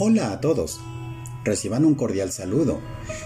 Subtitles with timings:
[0.00, 0.78] Hola a todos.
[1.42, 2.80] Reciban un cordial saludo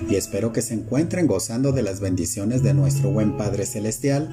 [0.09, 4.33] y espero que se encuentren gozando de las bendiciones de nuestro buen Padre Celestial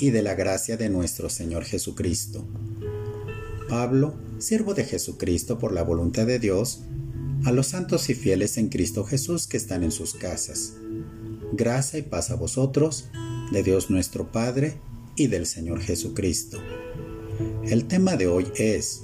[0.00, 2.42] y de la gracia de nuestro Señor Jesucristo.
[3.68, 6.80] Pablo, siervo de Jesucristo por la voluntad de Dios,
[7.44, 10.72] a los santos y fieles en Cristo Jesús que están en sus casas.
[11.52, 13.10] Gracia y paz a vosotros,
[13.52, 14.80] de Dios nuestro Padre
[15.16, 16.58] y del Señor Jesucristo.
[17.64, 19.02] El tema de hoy es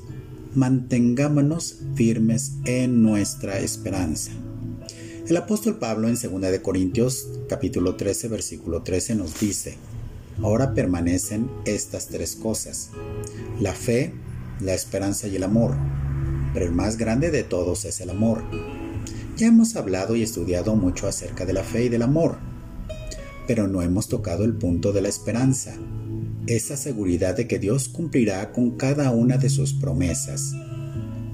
[0.54, 4.32] mantengámonos firmes en nuestra esperanza.
[5.28, 9.76] El apóstol Pablo en 2 de Corintios capítulo 13 versículo 13 nos dice:
[10.42, 12.90] Ahora permanecen estas tres cosas:
[13.60, 14.12] la fe,
[14.60, 15.76] la esperanza y el amor.
[16.52, 18.42] Pero el más grande de todos es el amor.
[19.36, 22.38] Ya hemos hablado y estudiado mucho acerca de la fe y del amor,
[23.46, 25.74] pero no hemos tocado el punto de la esperanza,
[26.56, 30.52] esa seguridad de que Dios cumplirá con cada una de sus promesas.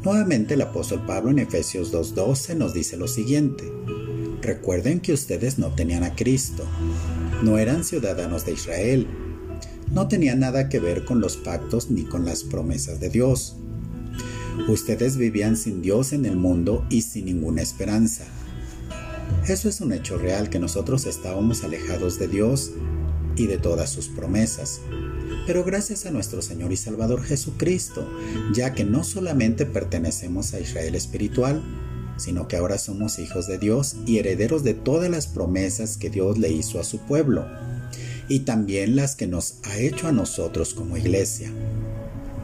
[0.05, 3.65] Nuevamente el apóstol Pablo en Efesios 2.12 nos dice lo siguiente.
[4.43, 6.65] Recuerden que ustedes no tenían a Cristo,
[7.43, 9.07] no eran ciudadanos de Israel,
[9.91, 13.57] no tenían nada que ver con los pactos ni con las promesas de Dios.
[14.69, 18.25] Ustedes vivían sin Dios en el mundo y sin ninguna esperanza.
[19.49, 22.73] Eso es un hecho real que nosotros estábamos alejados de Dios
[23.37, 24.81] y de todas sus promesas.
[25.47, 28.09] Pero gracias a nuestro Señor y Salvador Jesucristo,
[28.53, 31.63] ya que no solamente pertenecemos a Israel espiritual,
[32.17, 36.39] sino que ahora somos hijos de Dios y herederos de todas las promesas que Dios
[36.39, 37.47] le hizo a su pueblo,
[38.29, 41.53] y también las que nos ha hecho a nosotros como iglesia.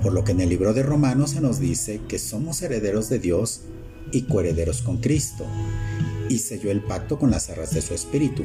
[0.02, 3.18] Por lo que en el libro de Romanos se nos dice que somos herederos de
[3.18, 3.62] Dios
[4.12, 5.46] y coherederos con Cristo,
[6.28, 8.44] y selló el pacto con las arras de su espíritu,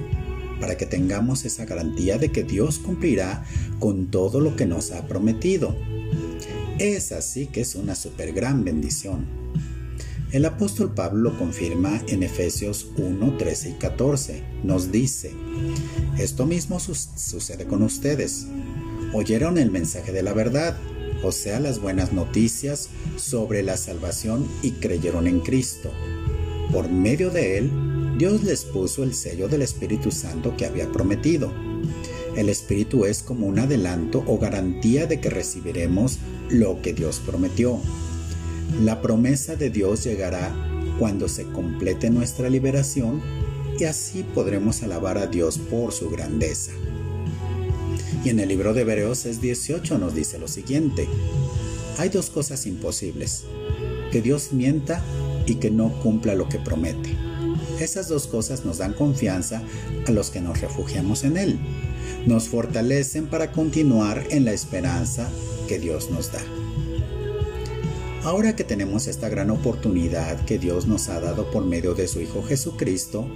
[0.60, 3.44] para que tengamos esa garantía de que Dios cumplirá
[3.80, 5.76] con todo lo que nos ha prometido.
[6.80, 9.26] Es así que es una super gran bendición.
[10.32, 14.44] El apóstol Pablo lo confirma en Efesios 1, 13 y 14.
[14.64, 15.32] Nos dice,
[16.18, 18.46] esto mismo sucede con ustedes.
[19.14, 20.76] Oyeron el mensaje de la verdad,
[21.24, 25.92] o sea, las buenas noticias sobre la salvación y creyeron en Cristo.
[26.74, 27.72] Por medio de él,
[28.18, 31.54] Dios les puso el sello del Espíritu Santo que había prometido.
[32.36, 36.18] El Espíritu es como un adelanto o garantía de que recibiremos
[36.50, 37.80] lo que Dios prometió.
[38.84, 40.52] La promesa de Dios llegará
[40.98, 43.22] cuando se complete nuestra liberación
[43.80, 46.72] y así podremos alabar a Dios por su grandeza.
[48.26, 51.08] Y en el libro de Hebreos 18 nos dice lo siguiente.
[52.00, 53.44] Hay dos cosas imposibles.
[54.12, 55.04] Que Dios mienta
[55.46, 57.27] y que no cumpla lo que promete.
[57.80, 59.62] Esas dos cosas nos dan confianza
[60.08, 61.60] a los que nos refugiamos en Él.
[62.26, 65.30] Nos fortalecen para continuar en la esperanza
[65.68, 66.42] que Dios nos da.
[68.24, 72.20] Ahora que tenemos esta gran oportunidad que Dios nos ha dado por medio de su
[72.20, 73.28] Hijo Jesucristo,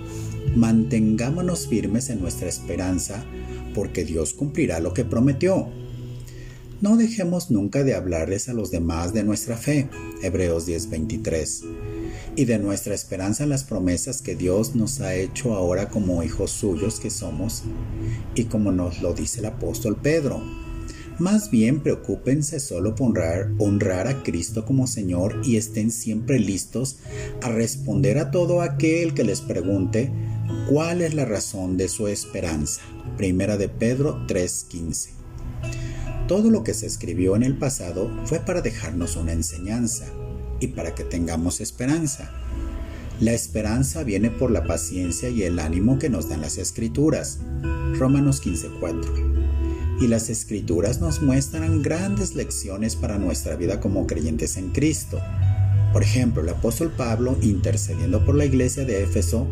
[0.56, 3.24] mantengámonos firmes en nuestra esperanza
[3.76, 5.70] porque Dios cumplirá lo que prometió.
[6.82, 9.88] No dejemos nunca de hablarles a los demás de nuestra fe.
[10.24, 11.64] Hebreos 10:23
[12.36, 17.00] y de nuestra esperanza las promesas que Dios nos ha hecho ahora como hijos suyos
[17.00, 17.64] que somos
[18.36, 20.42] y como nos lo dice el apóstol Pedro.
[21.20, 26.98] Más bien preocúpense solo por honrar, honrar a Cristo como Señor y estén siempre listos
[27.44, 30.12] a responder a todo aquel que les pregunte
[30.70, 32.82] cuál es la razón de su esperanza.
[33.18, 35.10] Primera de Pedro 3:15.
[36.28, 40.06] Todo lo que se escribió en el pasado fue para dejarnos una enseñanza
[40.62, 42.32] y para que tengamos esperanza.
[43.20, 47.40] La esperanza viene por la paciencia y el ánimo que nos dan las escrituras.
[48.00, 49.12] Romanos 15:4.
[50.00, 55.20] Y las escrituras nos muestran grandes lecciones para nuestra vida como creyentes en Cristo.
[55.94, 59.48] Por ejemplo, el apóstol Pablo, intercediendo por la iglesia de Éfeso,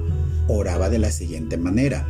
[0.48, 2.08] oraba de la siguiente manera.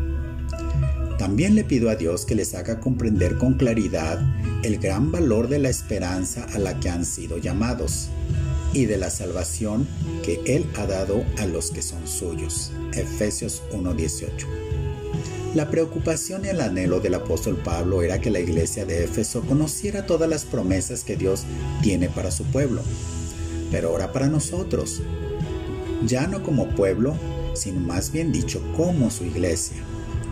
[1.17, 4.21] También le pido a Dios que les haga comprender con claridad
[4.63, 8.09] el gran valor de la esperanza a la que han sido llamados
[8.73, 9.87] y de la salvación
[10.23, 12.71] que Él ha dado a los que son suyos.
[12.93, 14.47] Efesios 1:18.
[15.55, 20.05] La preocupación y el anhelo del apóstol Pablo era que la iglesia de Éfeso conociera
[20.05, 21.43] todas las promesas que Dios
[21.81, 22.83] tiene para su pueblo.
[23.71, 25.01] Pero ahora para nosotros,
[26.05, 27.15] ya no como pueblo,
[27.55, 29.77] sino más bien dicho como su iglesia.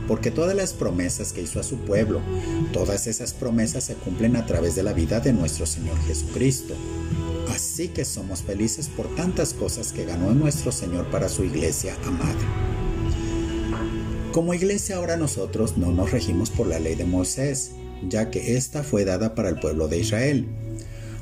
[0.08, 2.22] Porque todas las promesas que hizo a su pueblo,
[2.72, 6.76] todas esas promesas se cumplen a través de la vida de nuestro Señor Jesucristo.
[7.78, 12.34] Así que somos felices por tantas cosas que ganó nuestro Señor para su iglesia amada.
[14.32, 17.74] Como iglesia ahora nosotros no nos regimos por la ley de Moisés,
[18.10, 20.48] ya que ésta fue dada para el pueblo de Israel.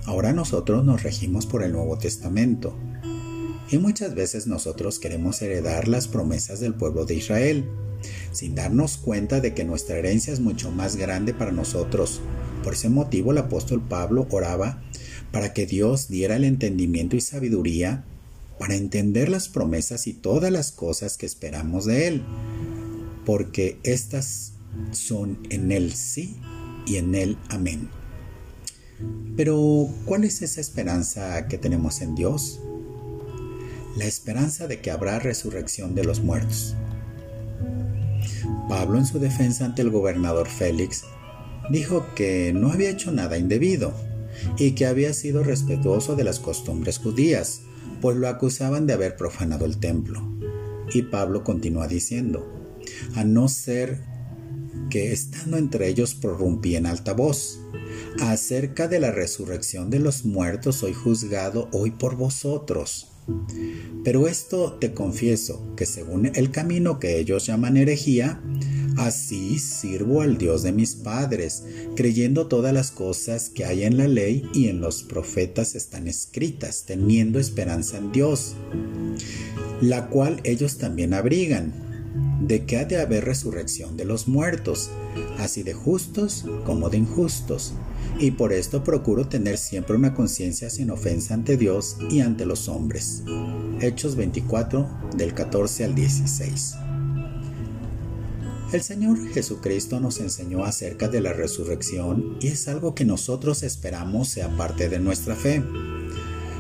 [0.06, 2.74] Ahora nosotros nos regimos por el Nuevo Testamento.
[3.70, 7.70] Y muchas veces nosotros queremos heredar las promesas del pueblo de Israel,
[8.32, 12.22] sin darnos cuenta de que nuestra herencia es mucho más grande para nosotros.
[12.64, 14.82] Por ese motivo el apóstol Pablo oraba
[15.36, 18.06] para que Dios diera el entendimiento y sabiduría
[18.58, 22.24] para entender las promesas y todas las cosas que esperamos de Él,
[23.26, 24.54] porque estas
[24.92, 26.38] son en Él sí
[26.88, 27.90] y en Él amén.
[29.36, 32.62] Pero, ¿cuál es esa esperanza que tenemos en Dios?
[33.98, 36.78] La esperanza de que habrá resurrección de los muertos.
[38.70, 41.04] Pablo en su defensa ante el gobernador Félix
[41.70, 44.15] dijo que no había hecho nada indebido
[44.58, 47.62] y que había sido respetuoso de las costumbres judías,
[48.02, 50.22] pues lo acusaban de haber profanado el templo.
[50.94, 52.48] Y Pablo continúa diciendo,
[53.16, 54.02] a no ser
[54.90, 57.60] que estando entre ellos prorrumpí en alta voz,
[58.20, 63.12] acerca de la resurrección de los muertos soy juzgado hoy por vosotros.
[64.04, 68.42] Pero esto te confieso que según el camino que ellos llaman herejía,
[68.98, 71.64] así sirvo al Dios de mis padres,
[71.96, 76.84] creyendo todas las cosas que hay en la ley y en los profetas están escritas,
[76.86, 78.56] teniendo esperanza en Dios,
[79.82, 81.86] la cual ellos también abrigan
[82.42, 84.90] de que ha de haber resurrección de los muertos,
[85.40, 87.74] así de justos como de injustos,
[88.20, 92.70] y por esto procuro tener siempre una conciencia sin ofensa ante Dios y ante los
[92.70, 93.24] hombres.
[93.82, 94.88] Hechos 24
[95.18, 96.85] del 14 al 16.
[98.76, 104.28] El Señor Jesucristo nos enseñó acerca de la resurrección y es algo que nosotros esperamos
[104.28, 105.64] sea parte de nuestra fe.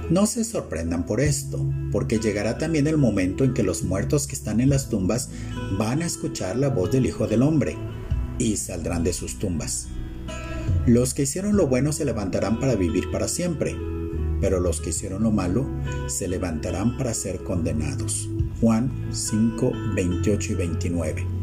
[0.09, 4.35] No se sorprendan por esto, porque llegará también el momento en que los muertos que
[4.35, 5.27] están en las tumbas
[5.77, 7.75] van a escuchar la voz del Hijo del Hombre
[8.39, 9.89] y saldrán de sus tumbas.
[10.85, 13.75] Los que hicieron lo bueno se levantarán para vivir para siempre,
[14.39, 15.69] pero los que hicieron lo malo
[16.07, 18.29] se levantarán para ser condenados.
[18.61, 21.34] Juan 5, 28 y 29.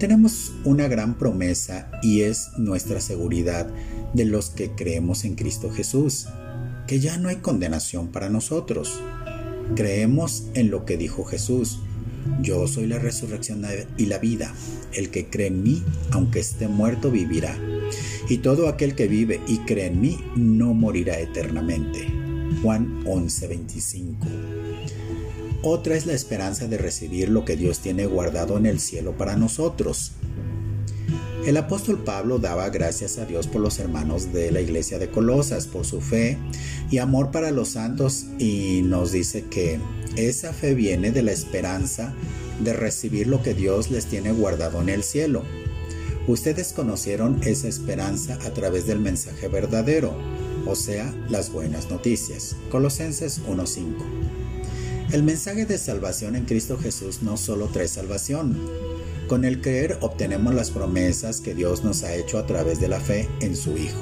[0.00, 3.68] Tenemos una gran promesa y es nuestra seguridad
[4.14, 6.26] de los que creemos en Cristo Jesús
[6.86, 8.98] que ya no hay condenación para nosotros.
[9.76, 11.80] Creemos en lo que dijo Jesús.
[12.40, 13.62] Yo soy la resurrección
[13.98, 14.54] y la vida.
[14.94, 17.58] El que cree en mí, aunque esté muerto, vivirá.
[18.30, 22.08] Y todo aquel que vive y cree en mí, no morirá eternamente.
[22.62, 24.49] Juan 11:25.
[25.62, 29.36] Otra es la esperanza de recibir lo que Dios tiene guardado en el cielo para
[29.36, 30.12] nosotros.
[31.44, 35.66] El apóstol Pablo daba gracias a Dios por los hermanos de la iglesia de Colosas,
[35.66, 36.38] por su fe
[36.90, 39.78] y amor para los santos y nos dice que
[40.16, 42.14] esa fe viene de la esperanza
[42.62, 45.42] de recibir lo que Dios les tiene guardado en el cielo.
[46.26, 50.14] Ustedes conocieron esa esperanza a través del mensaje verdadero,
[50.66, 52.56] o sea, las buenas noticias.
[52.70, 54.39] Colosenses 1.5.
[55.12, 58.56] El mensaje de salvación en Cristo Jesús no solo trae salvación,
[59.26, 63.00] con el creer obtenemos las promesas que Dios nos ha hecho a través de la
[63.00, 63.98] fe en su Hijo,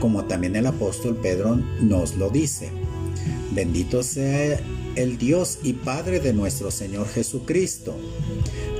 [0.00, 2.70] como también el apóstol Pedro nos lo dice.
[3.52, 4.60] Bendito sea
[4.96, 7.94] el Dios y Padre de nuestro Señor Jesucristo,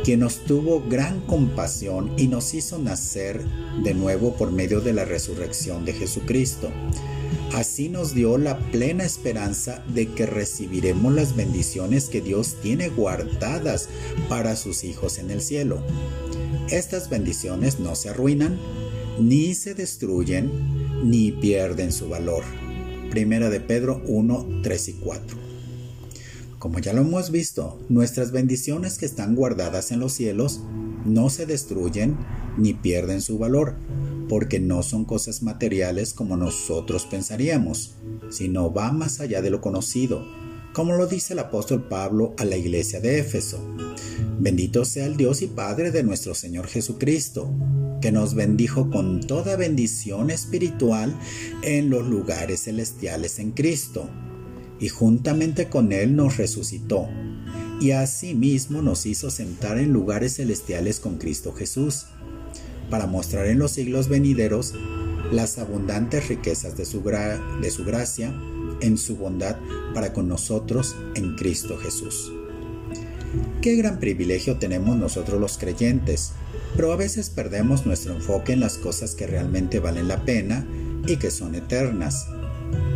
[0.02, 3.40] quien nos tuvo gran compasión y nos hizo nacer
[3.84, 6.72] de nuevo por medio de la resurrección de Jesucristo
[7.54, 13.90] Así nos dio la plena esperanza de que recibiremos las bendiciones que Dios tiene guardadas
[14.30, 15.82] para sus hijos en el cielo.
[16.70, 18.58] Estas bendiciones no se arruinan,
[19.20, 20.50] ni se destruyen,
[21.04, 22.42] ni pierden su valor.
[23.10, 25.36] Primera de Pedro 1, 3 y 4.
[26.58, 30.62] Como ya lo hemos visto, nuestras bendiciones que están guardadas en los cielos
[31.04, 32.16] no se destruyen
[32.56, 33.74] ni pierden su valor,
[34.32, 37.96] porque no son cosas materiales como nosotros pensaríamos,
[38.30, 40.26] sino va más allá de lo conocido,
[40.72, 43.62] como lo dice el apóstol Pablo a la iglesia de Éfeso.
[44.40, 47.54] Bendito sea el Dios y Padre de nuestro Señor Jesucristo,
[48.00, 51.14] que nos bendijo con toda bendición espiritual
[51.62, 54.08] en los lugares celestiales en Cristo,
[54.80, 57.06] y juntamente con Él nos resucitó,
[57.82, 62.06] y asimismo nos hizo sentar en lugares celestiales con Cristo Jesús
[62.92, 64.74] para mostrar en los siglos venideros
[65.32, 68.38] las abundantes riquezas de su, de su gracia
[68.82, 69.56] en su bondad
[69.94, 72.30] para con nosotros en Cristo Jesús.
[73.62, 76.32] Qué gran privilegio tenemos nosotros los creyentes,
[76.76, 80.66] pero a veces perdemos nuestro enfoque en las cosas que realmente valen la pena
[81.06, 82.26] y que son eternas,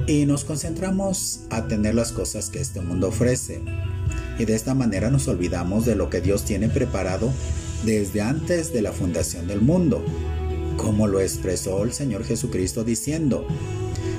[0.07, 3.62] y nos concentramos a tener las cosas que este mundo ofrece,
[4.38, 7.33] y de esta manera nos olvidamos de lo que Dios tiene preparado
[7.85, 10.04] desde antes de la fundación del mundo,
[10.76, 13.47] como lo expresó el Señor Jesucristo diciendo,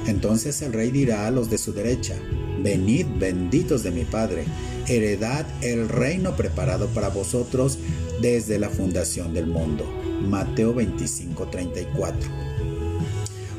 [0.08, 2.16] entonces el rey dirá a los de su derecha,
[2.62, 4.46] Venid benditos de mi Padre,
[4.88, 7.78] heredad el reino preparado para vosotros
[8.22, 9.86] desde la fundación del mundo.
[10.22, 12.14] Mateo 25:34.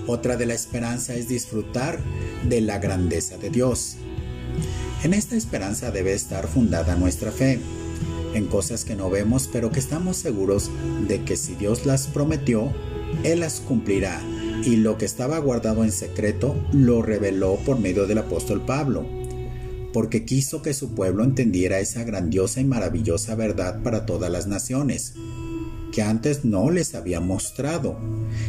[0.07, 2.01] Otra de la esperanza es disfrutar
[2.49, 3.97] de la grandeza de Dios.
[5.05, 7.61] En esta esperanza debe estar fundada nuestra fe,
[8.35, 10.71] en cosas que no vemos pero que estamos seguros
[11.07, 12.73] de que si Dios las prometió,
[13.25, 14.21] Él las cumplirá
[14.65, 19.07] y lo que estaba guardado en secreto lo reveló por medio del apóstol Pablo,
[19.93, 25.15] porque quiso que su pueblo entendiera esa grandiosa y maravillosa verdad para todas las naciones,
[25.93, 27.99] que antes no les había mostrado.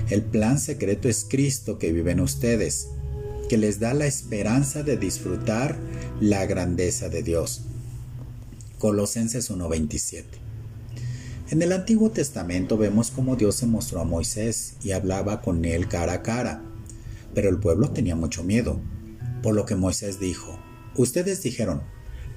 [0.10, 2.90] El plan secreto es Cristo que vive en ustedes,
[3.48, 5.78] que les da la esperanza de disfrutar
[6.20, 7.69] la grandeza de Dios.
[8.80, 10.50] Colosenses 1:27
[11.52, 15.88] en el Antiguo Testamento vemos cómo Dios se mostró a Moisés y hablaba con él
[15.88, 16.62] cara a cara,
[17.34, 18.80] pero el pueblo tenía mucho miedo,
[19.42, 20.60] por lo que Moisés dijo,
[20.96, 21.82] ustedes dijeron,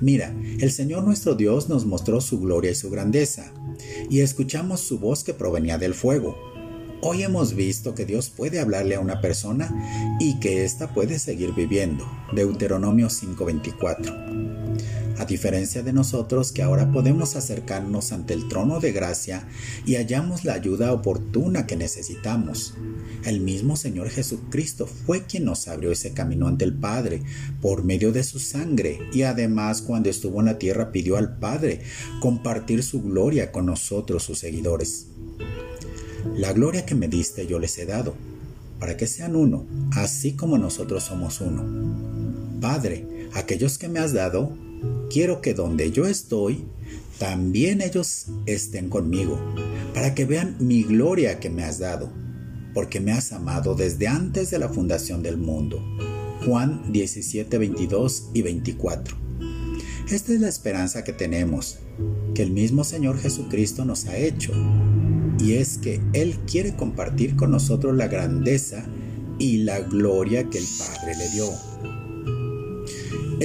[0.01, 3.53] mira, el Señor nuestro Dios nos mostró su gloria y su grandeza,
[4.09, 6.35] y escuchamos su voz que provenía del fuego.
[7.03, 11.53] Hoy hemos visto que Dios puede hablarle a una persona y que ésta puede seguir
[11.53, 12.11] viviendo.
[12.33, 14.62] Deuteronomio 5:24
[15.23, 19.47] a diferencia de nosotros que ahora podemos acercarnos ante el trono de gracia
[19.87, 22.75] y hallamos la ayuda oportuna que necesitamos.
[23.25, 27.23] El mismo Señor Jesucristo fue quien nos abrió ese camino ante el Padre
[27.61, 31.83] por medio de su sangre y además cuando estuvo en la tierra pidió al Padre
[32.21, 35.07] compartir su gloria con nosotros sus seguidores.
[36.35, 38.17] La gloria que me diste yo les he dado,
[38.81, 42.61] para que sean uno, así como nosotros somos uno.
[42.61, 44.57] Padre, aquellos que me has dado,
[45.11, 46.65] quiero que donde yo estoy,
[47.19, 49.39] también ellos estén conmigo,
[49.95, 52.11] para que vean mi gloria que me has dado,
[52.75, 55.83] porque me has amado desde antes de la fundación del mundo.
[56.45, 59.17] Juan 17, 22 y 24.
[60.11, 61.79] Esta es la esperanza que tenemos,
[62.35, 64.53] que el mismo Señor Jesucristo nos ha hecho,
[65.39, 68.85] y es que Él quiere compartir con nosotros la grandeza
[69.39, 71.72] y la gloria que el Padre le dio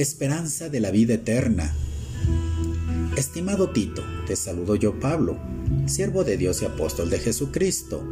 [0.00, 1.74] esperanza de la vida eterna.
[3.16, 5.38] Estimado Tito, te saludo yo Pablo,
[5.86, 8.06] siervo de Dios y apóstol de Jesucristo.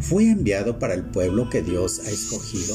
[0.00, 2.74] Fui enviado para el pueblo que Dios ha escogido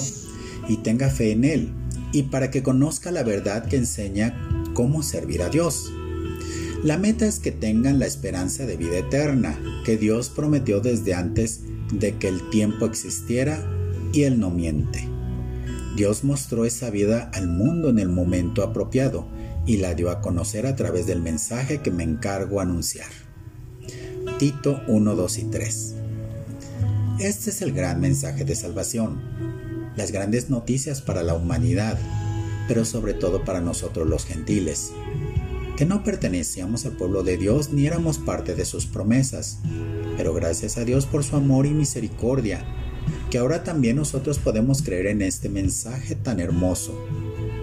[0.68, 1.70] y tenga fe en él,
[2.12, 4.38] y para que conozca la verdad que enseña
[4.74, 5.92] cómo servir a Dios.
[6.84, 11.62] La meta es que tengan la esperanza de vida eterna, que Dios prometió desde antes
[11.92, 13.66] de que el tiempo existiera
[14.12, 15.13] y Él no miente.
[15.96, 19.28] Dios mostró esa vida al mundo en el momento apropiado
[19.68, 23.10] y la dio a conocer a través del mensaje que me encargo anunciar.
[24.40, 25.96] Tito 1, 2 y 3.
[27.20, 29.22] Este es el gran mensaje de salvación,
[29.96, 32.00] las grandes noticias para la humanidad,
[32.68, 34.92] pero sobre todo para nosotros los gentiles,
[35.78, 39.60] que no pertenecíamos al pueblo de Dios ni éramos parte de sus promesas,
[40.18, 42.66] pero gracias a Dios por su amor y misericordia,
[43.34, 46.96] que ahora también nosotros podemos creer en este mensaje tan hermoso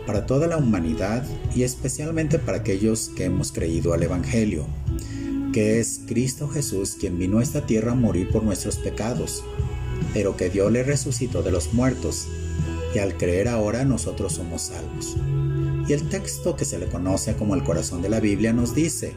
[0.04, 1.24] para toda la humanidad
[1.54, 4.66] y especialmente para aquellos que hemos creído al Evangelio,
[5.52, 9.44] que es Cristo Jesús quien vino a esta tierra a morir por nuestros pecados,
[10.12, 12.26] pero que Dios le resucitó de los muertos,
[12.92, 15.16] y al creer ahora nosotros somos salvos.
[15.86, 19.12] Y el texto que se le conoce como el corazón de la Biblia nos dice,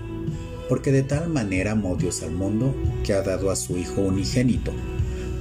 [0.70, 4.72] porque de tal manera amó Dios al mundo que ha dado a su Hijo unigénito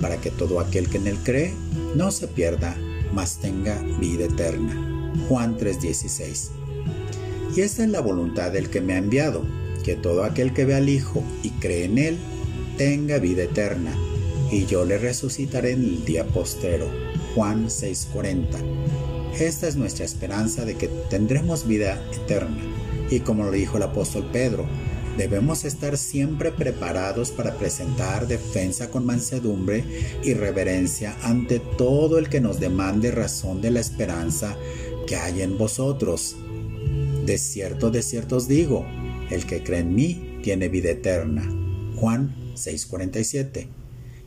[0.02, 1.54] para que todo aquel que en él cree
[1.94, 2.76] no se pierda,
[3.14, 5.12] mas tenga vida eterna.
[5.28, 6.50] Juan 3:16.
[7.56, 9.46] Y esta es la voluntad del que me ha enviado,
[9.84, 12.18] que todo aquel que ve al Hijo y cree en él,
[12.76, 13.94] tenga vida eterna,
[14.50, 16.90] y yo le resucitaré en el día postero.
[17.34, 18.58] Juan 6:40.
[19.38, 22.58] Esta es nuestra esperanza de que tendremos vida eterna.
[23.10, 24.66] Y como lo dijo el apóstol Pedro,
[25.16, 29.84] Debemos estar siempre preparados para presentar defensa con mansedumbre
[30.22, 34.56] y reverencia ante todo el que nos demande razón de la esperanza
[35.06, 36.36] que hay en vosotros.
[37.26, 38.86] De cierto, de cierto os digo,
[39.30, 41.42] el que cree en mí tiene vida eterna.
[41.96, 43.68] Juan 6:47.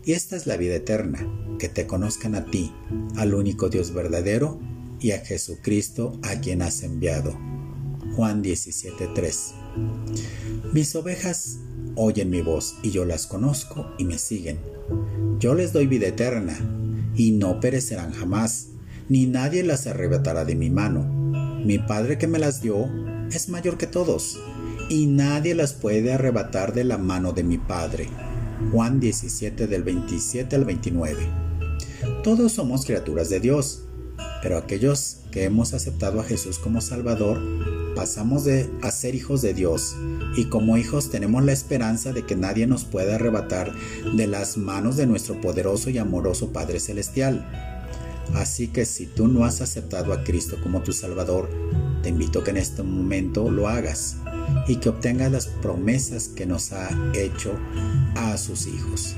[0.06, 1.28] Y esta es la vida eterna,
[1.58, 2.72] que te conozcan a ti,
[3.16, 4.60] al único Dios verdadero,
[5.00, 7.36] y a Jesucristo a quien has enviado.
[8.16, 9.65] Juan 17:3.
[10.74, 11.60] Mis ovejas
[11.96, 14.60] oyen mi voz y yo las conozco y me siguen.
[15.40, 16.58] Yo les doy vida eterna
[17.16, 18.68] y no perecerán jamás,
[19.10, 21.04] ni nadie las arrebatará de mi mano.
[21.64, 22.90] Mi Padre que me las dio
[23.32, 24.40] es mayor que todos
[24.90, 28.08] y nadie las puede arrebatar de la mano de mi Padre.
[28.72, 31.28] Juan 17 del 27 al 29.
[32.24, 33.84] Todos somos criaturas de Dios
[34.42, 37.42] Pero aquellos que hemos aceptado a Jesús como Salvador,
[37.96, 39.96] pasamos de a ser hijos de Dios
[40.36, 43.74] y como hijos tenemos la esperanza de que nadie nos pueda arrebatar
[44.16, 47.46] de las manos de nuestro poderoso y amoroso Padre Celestial.
[48.34, 51.50] Así que si tú no has aceptado a Cristo como tu Salvador,
[52.04, 54.18] te invito que en este momento lo hagas
[54.68, 57.58] y que obtengas las promesas que nos ha hecho
[58.16, 59.16] a sus hijos.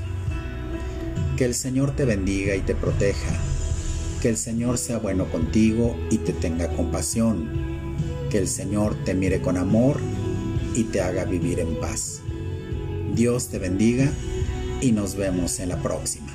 [1.36, 3.30] Que el Señor te bendiga y te proteja.
[4.20, 7.77] Que el Señor sea bueno contigo y te tenga compasión.
[8.30, 9.98] Que el Señor te mire con amor
[10.74, 12.20] y te haga vivir en paz.
[13.14, 14.10] Dios te bendiga
[14.80, 16.28] y nos vemos en la próxima.